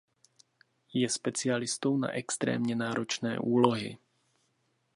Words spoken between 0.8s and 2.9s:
Je specialistou na extrémně